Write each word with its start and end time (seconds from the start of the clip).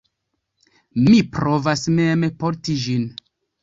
Mi 1.03 1.21
provas 1.37 1.87
mem 2.03 2.29
porti 2.43 2.83
ĝin. 2.89 3.11